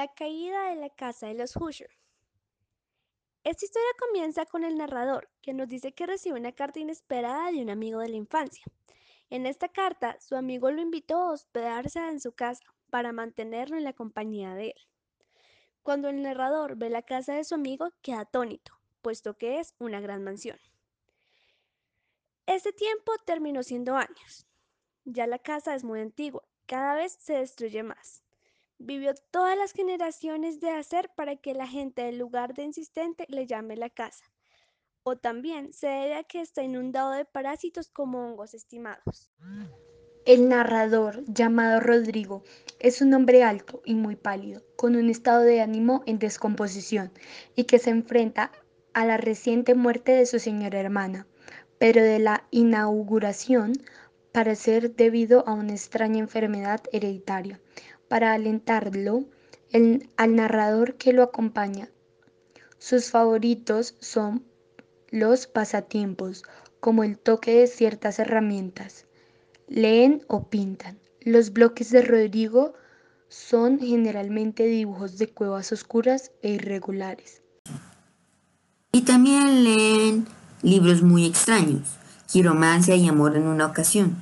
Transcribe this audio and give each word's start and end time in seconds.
La 0.00 0.08
caída 0.08 0.70
de 0.70 0.76
la 0.76 0.88
casa 0.88 1.26
de 1.26 1.34
los 1.34 1.54
Hoosier. 1.58 1.90
Esta 3.44 3.66
historia 3.66 3.90
comienza 3.98 4.46
con 4.46 4.64
el 4.64 4.78
narrador, 4.78 5.28
que 5.42 5.52
nos 5.52 5.68
dice 5.68 5.92
que 5.92 6.06
recibe 6.06 6.40
una 6.40 6.52
carta 6.52 6.80
inesperada 6.80 7.52
de 7.52 7.60
un 7.60 7.68
amigo 7.68 8.00
de 8.00 8.08
la 8.08 8.16
infancia. 8.16 8.64
En 9.28 9.44
esta 9.44 9.68
carta, 9.68 10.18
su 10.18 10.36
amigo 10.36 10.70
lo 10.70 10.80
invitó 10.80 11.18
a 11.18 11.32
hospedarse 11.32 11.98
en 11.98 12.18
su 12.18 12.32
casa 12.32 12.64
para 12.88 13.12
mantenerlo 13.12 13.76
en 13.76 13.84
la 13.84 13.92
compañía 13.92 14.54
de 14.54 14.68
él. 14.68 14.86
Cuando 15.82 16.08
el 16.08 16.22
narrador 16.22 16.76
ve 16.76 16.88
la 16.88 17.02
casa 17.02 17.34
de 17.34 17.44
su 17.44 17.54
amigo, 17.54 17.90
queda 18.00 18.20
atónito, 18.20 18.72
puesto 19.02 19.36
que 19.36 19.60
es 19.60 19.74
una 19.78 20.00
gran 20.00 20.24
mansión. 20.24 20.58
Este 22.46 22.72
tiempo 22.72 23.12
terminó 23.26 23.62
siendo 23.62 23.96
años. 23.96 24.46
Ya 25.04 25.26
la 25.26 25.38
casa 25.38 25.74
es 25.74 25.84
muy 25.84 26.00
antigua, 26.00 26.42
cada 26.64 26.94
vez 26.94 27.12
se 27.20 27.34
destruye 27.34 27.82
más 27.82 28.22
vivió 28.80 29.14
todas 29.30 29.56
las 29.56 29.72
generaciones 29.72 30.58
de 30.58 30.70
hacer 30.70 31.10
para 31.14 31.36
que 31.36 31.54
la 31.54 31.68
gente 31.68 32.02
del 32.02 32.18
lugar 32.18 32.54
de 32.54 32.64
insistente 32.64 33.26
le 33.28 33.46
llame 33.46 33.76
la 33.76 33.90
casa. 33.90 34.24
O 35.02 35.16
también 35.16 35.72
se 35.72 35.86
debe 35.86 36.14
a 36.14 36.24
que 36.24 36.40
está 36.40 36.62
inundado 36.62 37.12
de 37.12 37.24
parásitos 37.24 37.90
como 37.90 38.26
hongos 38.26 38.54
estimados. 38.54 39.30
El 40.26 40.48
narrador, 40.48 41.24
llamado 41.26 41.80
Rodrigo, 41.80 42.42
es 42.78 43.00
un 43.00 43.14
hombre 43.14 43.42
alto 43.42 43.82
y 43.84 43.94
muy 43.94 44.16
pálido, 44.16 44.62
con 44.76 44.96
un 44.96 45.08
estado 45.08 45.42
de 45.42 45.60
ánimo 45.60 46.02
en 46.06 46.18
descomposición 46.18 47.12
y 47.54 47.64
que 47.64 47.78
se 47.78 47.90
enfrenta 47.90 48.50
a 48.92 49.06
la 49.06 49.16
reciente 49.16 49.74
muerte 49.74 50.12
de 50.12 50.26
su 50.26 50.38
señora 50.38 50.80
hermana, 50.80 51.26
pero 51.78 52.02
de 52.02 52.18
la 52.18 52.44
inauguración 52.50 53.72
para 54.32 54.54
ser 54.54 54.94
debido 54.94 55.46
a 55.48 55.54
una 55.54 55.72
extraña 55.72 56.18
enfermedad 56.18 56.82
hereditaria 56.92 57.60
para 58.10 58.32
alentarlo 58.32 59.24
al 60.16 60.34
narrador 60.34 60.96
que 60.96 61.12
lo 61.12 61.22
acompaña. 61.22 61.90
Sus 62.78 63.08
favoritos 63.08 63.94
son 64.00 64.44
los 65.10 65.46
pasatiempos, 65.46 66.42
como 66.80 67.04
el 67.04 67.18
toque 67.18 67.60
de 67.60 67.66
ciertas 67.68 68.18
herramientas. 68.18 69.06
Leen 69.68 70.24
o 70.26 70.48
pintan. 70.48 70.98
Los 71.20 71.52
bloques 71.52 71.90
de 71.90 72.02
Rodrigo 72.02 72.74
son 73.28 73.78
generalmente 73.78 74.66
dibujos 74.66 75.16
de 75.16 75.28
cuevas 75.28 75.70
oscuras 75.70 76.32
e 76.42 76.50
irregulares. 76.50 77.42
Y 78.90 79.02
también 79.02 79.62
leen 79.62 80.26
libros 80.62 81.02
muy 81.02 81.26
extraños, 81.26 81.96
quiromancia 82.26 82.96
y 82.96 83.06
amor 83.06 83.36
en 83.36 83.46
una 83.46 83.66
ocasión. 83.66 84.20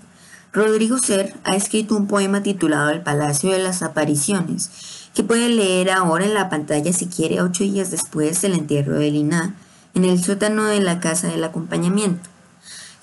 Rodrigo 0.51 0.97
Ser 0.97 1.35
ha 1.45 1.57
escrito 1.57 1.95
un 1.95 2.07
poema 2.07 2.43
titulado 2.43 2.89
El 2.89 3.03
Palacio 3.03 3.51
de 3.51 3.59
las 3.59 3.83
Apariciones, 3.83 4.71
que 5.15 5.23
puede 5.23 5.51
leer 5.51 5.91
ahora 5.91 6.25
en 6.25 6.33
la 6.33 6.49
pantalla 6.49 6.91
si 6.95 7.07
quiere 7.07 7.43
ocho 7.43 7.65
días 7.65 7.91
después 7.91 8.41
del 8.41 8.55
entierro 8.55 8.99
de 8.99 9.11
Lina, 9.11 9.55
en 9.95 10.07
el 10.07 10.25
sótano 10.25 10.65
de 10.65 10.81
la 10.81 11.01
casa 11.01 11.29
del 11.29 11.45
acompañamiento. 11.45 12.31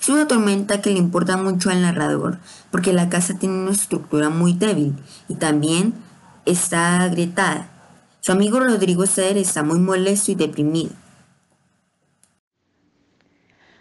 Es 0.00 0.08
una 0.08 0.26
tormenta 0.26 0.80
que 0.80 0.90
le 0.90 0.98
importa 0.98 1.36
mucho 1.36 1.70
al 1.70 1.82
narrador, 1.82 2.38
porque 2.72 2.92
la 2.92 3.08
casa 3.08 3.34
tiene 3.38 3.54
una 3.54 3.70
estructura 3.70 4.28
muy 4.28 4.52
débil 4.52 4.96
y 5.28 5.36
también 5.36 5.94
está 6.46 7.02
agrietada. 7.02 7.68
Su 8.22 8.32
amigo 8.32 8.58
Rodrigo 8.58 9.06
Ser 9.06 9.36
está 9.36 9.62
muy 9.62 9.78
molesto 9.78 10.32
y 10.32 10.34
deprimido. 10.34 10.90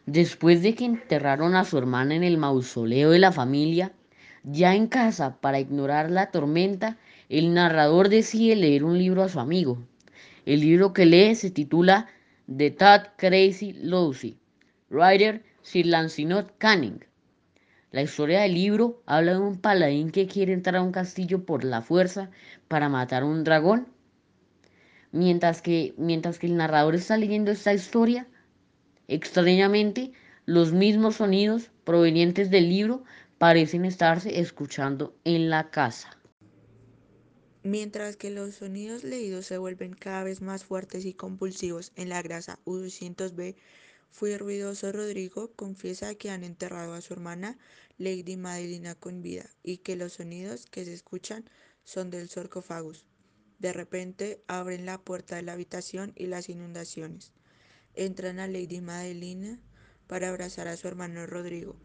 Después 0.06 0.62
de 0.62 0.76
que 0.76 0.86
enterraron 0.86 1.56
a 1.56 1.66
su 1.66 1.78
hermana 1.80 2.14
en 2.14 2.24
el 2.24 2.38
mausoleo 2.38 3.10
de 3.10 3.18
la 3.18 3.32
familia, 3.32 3.92
ya 4.44 4.76
en 4.76 4.86
casa, 4.86 5.38
para 5.42 5.60
ignorar 5.60 6.12
la 6.12 6.30
tormenta, 6.30 6.98
el 7.28 7.56
narrador 7.56 8.10
decide 8.10 8.56
leer 8.56 8.84
un 8.84 9.00
libro 9.00 9.24
a 9.24 9.30
su 9.30 9.40
amigo. 9.40 9.80
El 10.46 10.60
libro 10.60 10.94
que 10.94 11.08
lee 11.08 11.34
se 11.34 11.50
titula 11.50 12.08
The 12.56 12.70
Tad 12.70 13.08
Crazy 13.18 13.74
Lucy, 13.74 14.38
writer 14.92 15.44
Sir 15.64 15.88
Lancelot 15.88 16.56
Canning. 16.60 17.04
La 17.92 18.04
historia 18.04 18.42
del 18.42 18.54
libro 18.54 19.02
habla 19.08 19.34
de 19.34 19.40
un 19.40 19.58
paladín 19.58 20.12
que 20.12 20.28
quiere 20.28 20.54
entrar 20.54 20.76
a 20.76 20.84
un 20.84 20.92
castillo 20.92 21.46
por 21.46 21.64
la 21.64 21.82
fuerza 21.82 22.30
para 22.68 22.90
matar 22.90 23.24
a 23.24 23.26
un 23.26 23.44
dragón. 23.44 23.88
Mientras 25.12 25.64
que, 25.64 25.96
mientras 25.98 26.38
que 26.38 26.46
el 26.46 26.58
narrador 26.58 26.94
está 26.94 27.18
leyendo 27.18 27.50
esta 27.50 27.74
historia, 27.74 28.28
Extrañamente, 29.08 30.12
los 30.46 30.72
mismos 30.72 31.18
sonidos 31.18 31.72
provenientes 31.84 32.50
del 32.50 32.70
libro 32.70 33.04
parecen 33.38 33.86
estarse 33.86 34.40
escuchando 34.40 35.16
en 35.24 35.50
la 35.50 35.70
casa. 35.70 36.18
Mientras 37.64 38.16
que 38.16 38.30
los 38.30 38.56
sonidos 38.56 39.04
leídos 39.04 39.48
se 39.48 39.58
vuelven 39.58 39.94
cada 39.94 40.24
vez 40.24 40.42
más 40.42 40.64
fuertes 40.64 41.06
y 41.06 41.14
compulsivos 41.14 41.92
en 41.96 42.10
la 42.10 42.22
grasa 42.22 42.60
U200B, 42.66 43.56
fui 44.12 44.38
ruidoso 44.38 44.92
Rodrigo 44.92 45.52
confiesa 45.56 46.16
que 46.16 46.30
han 46.30 46.44
enterrado 46.44 46.94
a 46.94 47.02
su 47.02 47.14
hermana 47.14 47.58
Lady 47.98 48.38
Madelina 48.38 48.96
con 48.96 49.22
vida 49.22 49.50
y 49.64 49.78
que 49.78 49.96
los 49.96 50.14
sonidos 50.14 50.68
que 50.68 50.86
se 50.86 50.94
escuchan 50.94 51.44
son 51.84 52.12
del 52.12 52.30
sarcófagus. 52.30 53.08
De 53.58 53.74
repente 53.74 54.44
abren 54.48 54.86
la 54.86 55.00
puerta 55.00 55.36
de 55.36 55.42
la 55.42 55.54
habitación 55.54 56.14
y 56.16 56.28
las 56.28 56.50
inundaciones. 56.50 57.34
Entran 57.96 58.40
a 58.40 58.48
Lady 58.48 58.82
Madelina 58.82 59.60
para 60.08 60.30
abrazar 60.30 60.68
a 60.68 60.78
su 60.78 60.88
hermano 60.88 61.26
Rodrigo. 61.26 61.76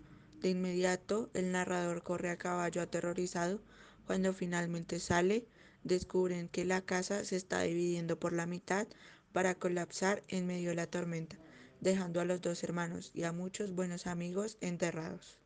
De 0.40 0.50
inmediato, 0.50 1.30
el 1.34 1.52
narrador 1.52 2.02
corre 2.02 2.30
a 2.30 2.36
caballo 2.36 2.82
aterrorizado. 2.82 3.62
Cuando 4.06 4.32
finalmente 4.32 4.98
sale, 4.98 5.46
descubren 5.84 6.48
que 6.48 6.64
la 6.64 6.82
casa 6.82 7.24
se 7.24 7.36
está 7.36 7.62
dividiendo 7.62 8.18
por 8.18 8.32
la 8.32 8.46
mitad 8.46 8.88
para 9.32 9.54
colapsar 9.54 10.24
en 10.28 10.46
medio 10.46 10.70
de 10.70 10.76
la 10.76 10.86
tormenta, 10.86 11.36
dejando 11.80 12.20
a 12.20 12.24
los 12.24 12.40
dos 12.40 12.64
hermanos 12.64 13.12
y 13.14 13.22
a 13.22 13.32
muchos 13.32 13.72
buenos 13.72 14.06
amigos 14.06 14.58
enterrados. 14.60 15.39